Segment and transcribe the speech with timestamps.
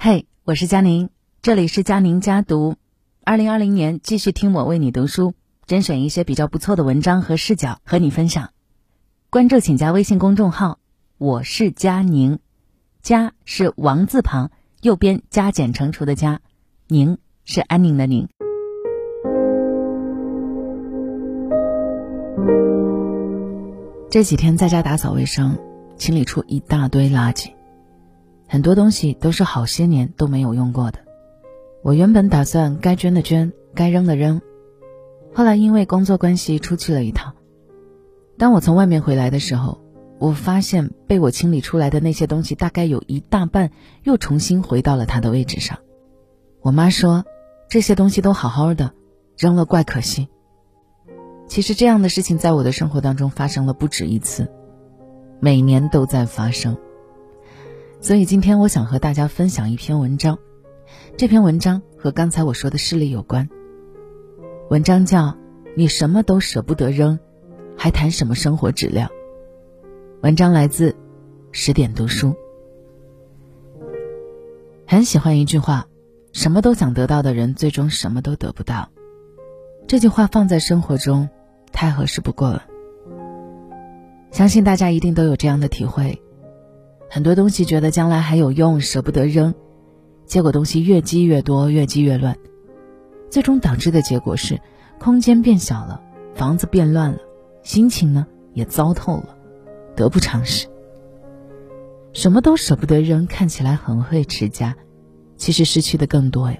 [0.00, 1.10] 嘿，我是佳宁，
[1.42, 2.76] 这里是佳宁家读。
[3.24, 5.34] 二零二零年继续听我为你读书，
[5.66, 8.50] 甄选一些比较不错的文章和视角和你分享。
[9.28, 10.78] 关注请加微信公众号，
[11.18, 12.38] 我是佳宁，
[13.02, 16.42] 佳是王字旁，右边加减乘除的加，
[16.86, 18.28] 宁是安宁的宁。
[24.08, 25.58] 这几天在家打扫卫生，
[25.96, 27.50] 清理出一大堆垃圾，
[28.48, 31.00] 很多东西都是好些年都没有用过的。
[31.82, 34.40] 我原本打算该捐的捐，该扔的扔，
[35.34, 37.34] 后来因为工作关系出去了一趟。
[38.38, 39.80] 当我从外面回来的时候，
[40.18, 43.70] 我发现被我清理出来的那些东西，大概有一大半
[44.02, 45.78] 又重新回到了它的位置上。
[46.62, 47.24] 我妈说，
[47.68, 48.92] 这些东西都好好的，
[49.36, 50.28] 扔了怪可惜。
[51.46, 54.50] 其实这样的事情在我的生活当中发生了不止一次，
[55.38, 56.76] 每年都在发生。
[58.00, 60.38] 所以今天我想和大家分享一篇文章，
[61.16, 63.48] 这篇文章和刚才我说的事例有关。
[64.70, 65.26] 文章叫
[65.76, 67.18] 《你什么都舍不得扔，
[67.76, 69.08] 还谈什么生活质量》。
[70.22, 70.94] 文章来自
[71.52, 72.34] 十点读书。
[74.86, 75.86] 很喜欢一句话：
[76.32, 78.90] 什么都想得到的人，最终什么都得不到。
[79.86, 81.28] 这句话放在生活中。
[81.70, 82.64] 太合适不过了。
[84.32, 86.20] 相信大家一定都有这样的体会：
[87.10, 89.54] 很多东西觉得将来还有用，舍不得扔，
[90.26, 92.36] 结果东西越积越多，越积越乱，
[93.30, 94.60] 最终导致的结果是
[94.98, 96.02] 空间变小了，
[96.34, 97.18] 房子变乱了，
[97.62, 99.36] 心情呢也糟透了，
[99.96, 100.68] 得不偿失。
[102.12, 104.76] 什么都舍不得扔，看起来很会持家，
[105.36, 106.58] 其实失去的更多呀。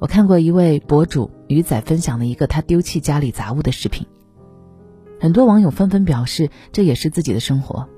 [0.00, 4.06] 我看过一位博主鱼仔分享的一个他丢弃家里杂物的视频，
[5.20, 7.88] 很多网友纷纷表示这也是自己的生活。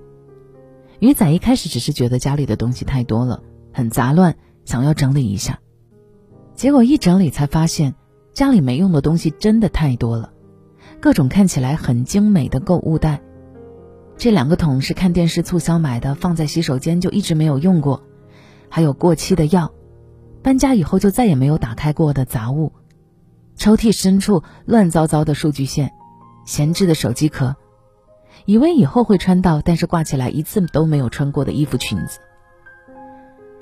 [1.01, 5.61] 鱼仔一开始只是觉得家里的东西太多了，很杂乱，想要整理一下，
[6.57, 7.95] 结果一整理才发现
[8.35, 10.33] 家里没用的东西真的太多了，
[11.01, 13.22] 各种看起来很精美的购物袋，
[14.17, 18.03] 这两个桶是看电视促销买的，放在洗手间就一直没有用过，
[18.69, 19.72] 还有过期的药。
[20.43, 22.72] 搬家以后就再也没有打开过的杂物，
[23.56, 25.93] 抽屉深处乱糟糟的数据线，
[26.45, 27.55] 闲置的手机壳，
[28.48, 32.19] 以为以后会穿到，但是挂起来一次都没有穿过的衣服裙子。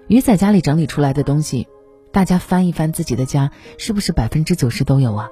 [0.06, 1.66] 鱼仔家里整理出来的东西，
[2.12, 5.28] 大家翻一翻自己的家，是不是百分之九十都有啊？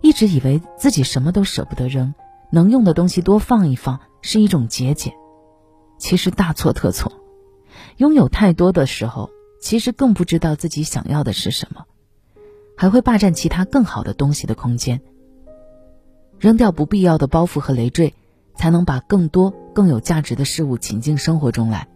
[0.00, 2.12] 一直以为自己什么都舍不得扔，
[2.50, 5.14] 能用的东西多放一放是一种节俭，
[5.96, 7.12] 其实大错特错。
[7.98, 9.30] 拥有太多的时候。
[9.60, 11.86] 其实更不知道自己想要的是什么，
[12.76, 15.00] 还会霸占其他更好的东西的空间。
[16.38, 18.12] 扔掉不必要的包袱和累赘，
[18.54, 21.88] 才能把更多更有价值的事物请进生活中来。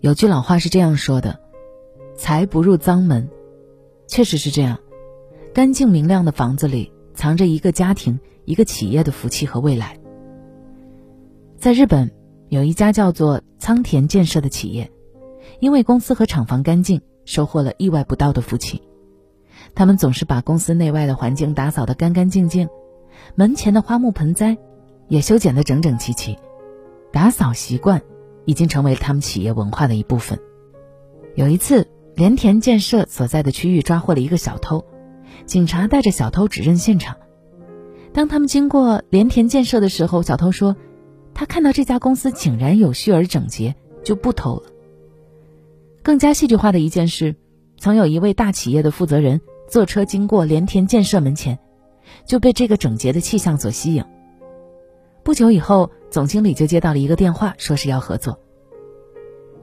[0.00, 1.40] 有句老话是这样说的
[2.16, 3.28] ：“财不入脏门。”
[4.06, 4.78] 确实是这样，
[5.52, 9.98] 干净明亮的房子里藏着一个家庭、一个企业的福气和未来。
[11.58, 12.10] 在日本，
[12.48, 14.90] 有一家叫做仓田建设的企业。
[15.60, 18.82] 因为公司和厂房干净，收获了意外不到的福气。
[19.74, 22.68] 他们总是把公司内外的环境打扫得干干净净，
[23.34, 24.56] 门前的花木盆栽
[25.08, 26.36] 也修剪得整整齐齐。
[27.12, 28.02] 打扫习惯
[28.44, 30.38] 已经成为他们企业文化的一部分。
[31.34, 34.84] 有一次，连田建设所在的区域抓获了一个小偷，
[35.46, 37.16] 警察带着小偷指认现场。
[38.12, 40.76] 当他们经过连田建设的时候，小偷说
[41.32, 44.64] ：“他看到这家公司井然有序而整洁，就不偷了。”
[46.02, 47.36] 更加戏剧化的一件事，
[47.78, 51.58] 曾有一位大企业的负责人坐车经过连田建设门前，
[52.26, 54.04] 就被这个整洁的气象所吸引。
[55.22, 58.38] 不久以后，总经理就接到了一个电话，说是要合作。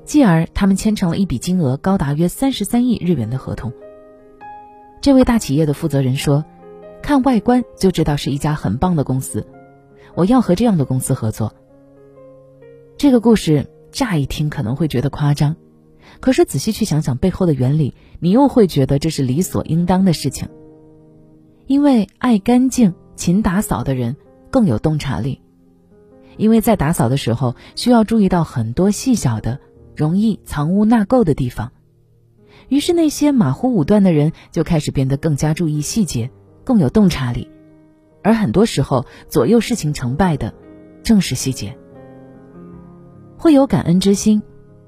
[0.04, 3.74] 继而，他们签成了一笔金额高达约三十三亿日元的合同。
[5.02, 6.46] 这位大企业的负责人说
[7.02, 9.48] ：“看外观就知道是一家很棒的公司，
[10.14, 11.54] 我要和这样的公司合作。”
[12.98, 15.56] 这个故事乍一听可能会觉得夸张。
[16.20, 20.48] 可是仔细去想想背后的原理，你又会觉得这是理所应当的事情。
[21.68, 24.16] 因为爱干净、勤打扫的人
[24.52, 25.42] 更有洞察力，
[26.38, 29.60] 因为在打扫的时候需要注意到很多细小的、
[29.96, 31.72] 容易藏污纳垢的地方，
[32.70, 36.30] 于是那些马虎武断的人就开始变得更加注意细节，
[36.64, 37.50] 更有洞察力。
[38.24, 40.54] 而很多时候左右事情成败的，
[41.04, 41.78] 正是细节。
[43.38, 44.42] 会有感恩之心。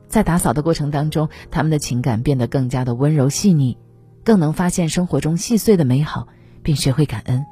[0.07, 3.77] 在打扫的过程当中，他们的情感变得更加的温柔细腻，
[4.23, 6.27] 更能发现生活中细碎的美好，
[6.67, 7.45] 并学会感恩。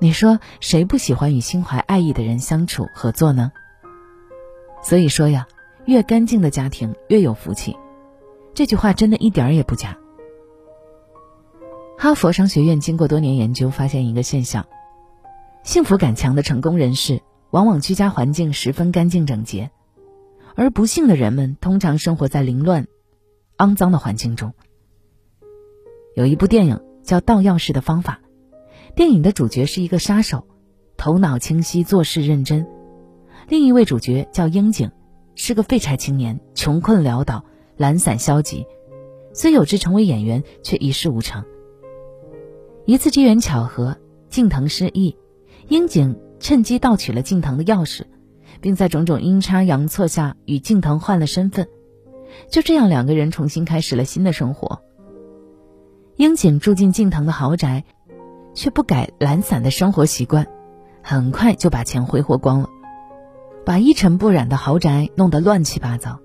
[0.00, 3.52] 你说谁不喜欢与心怀爱意的人相处合作呢？
[4.82, 5.46] 所以说呀，
[5.84, 7.76] 越干净的家庭越有福气。
[8.54, 9.98] 这句话真的一点儿也不假。
[11.98, 14.66] 哈佛商学院经过多年研究，发现一个现象：
[15.62, 17.20] 幸福感强的成功人士，
[17.50, 19.70] 往往居家环境十分干净整洁，
[20.54, 22.86] 而不幸的人们通常生活在凌乱、
[23.58, 24.54] 肮脏的环境中。
[26.16, 26.80] 有一部电影
[27.10, 28.20] 叫《盗钥匙的方法》，
[28.94, 30.46] 电影的主角是一个杀手，
[30.96, 32.66] 头脑清晰，做事认真；
[33.48, 34.92] 另一位主角叫樱井，
[35.34, 37.44] 是个废柴青年，穷困潦倒。
[37.76, 38.64] 懒散消极，
[39.32, 41.44] 虽有志成为演员，却一事无成。
[42.86, 43.96] 一次机缘巧合，
[44.28, 45.16] 近藤失忆，
[45.66, 48.02] 樱井趁机盗取了近藤的钥匙，
[48.60, 51.66] 并在种种阴差阳错下与近藤换了身份。
[52.50, 54.79] 就这样，两个人重新开始了新的生活。
[56.20, 57.82] 樱井住进近藤的豪宅，
[58.52, 60.46] 却不改懒散的生活习惯，
[61.02, 62.68] 很快就把钱挥霍光了，
[63.64, 66.20] 把一尘不染的豪宅弄得乱七八糟。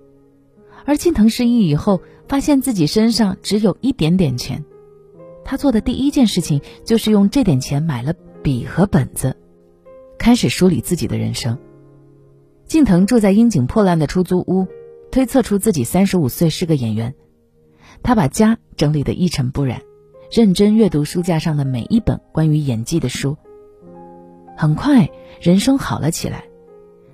[0.84, 4.66] 而近藤失忆以后，发现自己身上只有一点点钱，
[5.46, 8.14] 他做的第一件事情就是用这点钱买了
[8.44, 9.38] 笔和本子，
[10.20, 11.58] 开始梳理自己的人生。
[12.66, 14.68] 近藤住在樱井破烂的出租屋，
[15.10, 17.16] 推测出自己三十五岁是个演员。
[18.04, 19.82] 他把家整理得一尘不染，
[20.32, 23.38] 认真阅读书架上的每一本关于演技的书。
[24.58, 25.10] 很快，
[25.42, 26.46] 人生好了起来，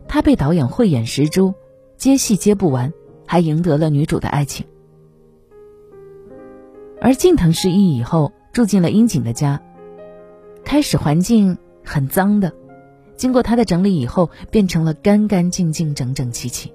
[0.08, 1.54] 他被导演慧眼识珠，
[1.98, 2.94] 接戏接不完。
[3.28, 4.66] 还赢得了女主的爱情，
[7.00, 9.62] 而近藤失忆以后住进了樱井的家，
[10.66, 12.52] 开始环境很脏的，
[13.16, 16.74] 经过他的整理以后变成了干干净净、整整齐齐。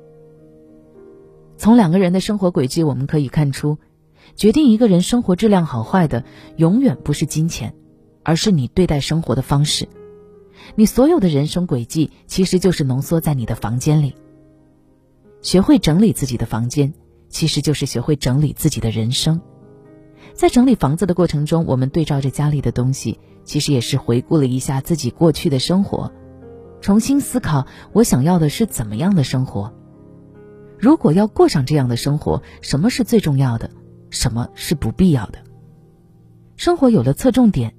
[1.58, 3.76] 从两个人的生活轨迹，我们可以看出，
[4.34, 6.24] 决定一个人生活质量好坏的，
[6.56, 7.74] 永远不是金钱，
[8.22, 9.88] 而是你对待生活的方式。
[10.74, 14.14] 你所有的人生轨迹，其实就是浓缩在你的房间里。
[15.42, 16.92] 学会整理自己的房间，
[17.28, 19.40] 其实就是学会整理自己的人生。
[20.34, 26.12] 在整理房子的过程中，我们对照着家里的东西，其实也是回顾了一下自己过去的生活，
[26.80, 29.72] 重新思考我想要的是怎么样的生活。
[30.78, 33.70] 如果要过上这样的生活，什么是最重要的，
[34.10, 35.38] 什么是不必要的？
[36.56, 37.74] 生活有了侧重点，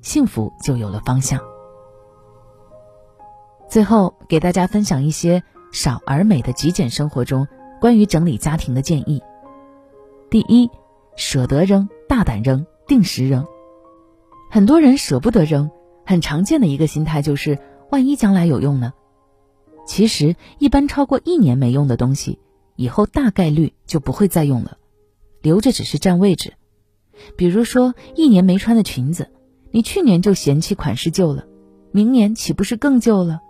[0.00, 1.40] 幸福就有了方向。
[3.68, 5.42] 最后，给大家分享一些。
[5.72, 7.48] 少而美的极简生活中，
[7.80, 9.22] 关于整理家庭的建议：
[10.28, 10.70] 第一，
[11.16, 13.46] 舍得扔，大胆扔，定时扔。
[14.50, 15.70] 很多人舍不得扔，
[16.04, 17.58] 很常见的一个心态就是，
[17.90, 18.92] 万一将来有用呢？
[19.86, 22.38] 其实，一般超过一年没用的东西，
[22.76, 24.76] 以后大概率就不会再用了，
[25.42, 26.54] 留着只是占位置。
[27.36, 29.28] 比如说，一年没穿的裙子，
[29.70, 31.44] 你去年就嫌弃款式旧了，
[31.90, 33.40] 明年岂不是更旧了？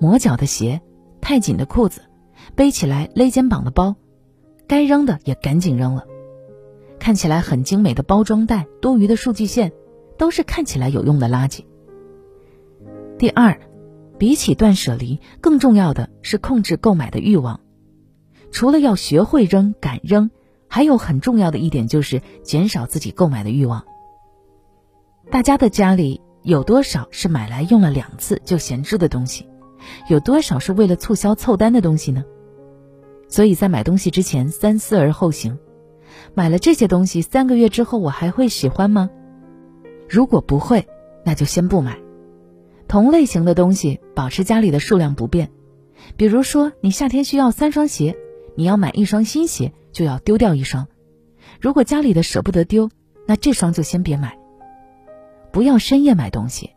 [0.00, 0.80] 磨脚的鞋。
[1.20, 2.02] 太紧的裤子，
[2.54, 3.96] 背起来勒肩膀的包，
[4.68, 6.06] 该扔的也赶紧扔了。
[6.98, 9.72] 看起来很精美的包装袋，多余的数据线，
[10.16, 11.64] 都是看起来有用的垃圾。
[13.18, 13.60] 第二，
[14.16, 17.60] 比起断舍离，更重要的是控制购买的欲望。
[18.52, 20.30] 除了要学会扔、敢扔，
[20.68, 23.84] 还有很重要的一点就是减少自己购买的欲望。
[25.30, 29.46] 大家的家里有多少是买来用了两次就闲置的东西？
[30.08, 32.24] 有多少是为了促销凑单的东西呢？
[33.28, 35.58] 所以在买东西之前三思而后行。
[36.34, 39.10] 买了这些东西，三个月之后我还会喜欢吗？
[40.08, 40.88] 如果不会，
[41.24, 41.98] 那就先不买。
[42.88, 45.50] 同类型的东西保持家里的数量不变。
[46.16, 48.16] 比如说，你夏天需要三双鞋，
[48.56, 50.86] 你要买一双新鞋，就要丢掉一双。
[51.60, 52.88] 如果家里的舍不得丢，
[53.26, 54.38] 那这双就先别买。
[55.50, 56.70] 不要深夜买东西。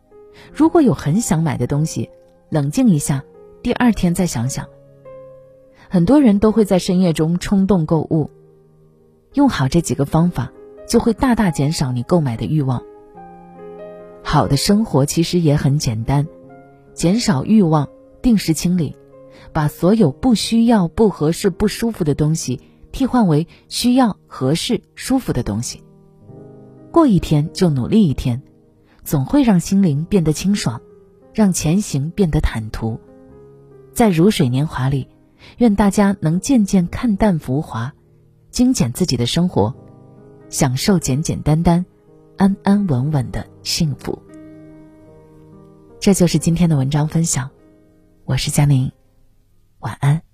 [0.52, 2.10] 如果有很想买的东西，
[2.50, 3.22] 冷静一下，
[3.62, 4.66] 第二天再想想。
[5.88, 8.28] 很多人都会在深夜中冲动购物，
[9.34, 10.50] 用好这几个方法，
[10.88, 12.82] 就会大大减少你购买的欲望。
[14.24, 16.26] 好的生活其实也很简单，
[16.92, 17.88] 减少欲望，
[18.20, 18.96] 定时清理，
[19.52, 22.60] 把所有不需要、不合适、不舒服的东西
[22.92, 25.82] 替换为需要、合适、舒服的东西。
[26.92, 28.42] 过一天就努力一天，
[29.02, 30.80] 总会让心灵变得清爽。
[31.34, 33.00] 让前行变得坦途，
[33.94, 35.08] 在如水年华里，
[35.56, 37.94] 愿大家能渐渐看淡浮华，
[38.50, 39.74] 精简自己的生活，
[40.50, 41.86] 享受简简单单、
[42.36, 44.22] 安安稳稳的幸福。
[46.00, 47.48] 这就是今天的文章分享，
[48.26, 48.92] 我是佳宁，
[49.78, 50.31] 晚安。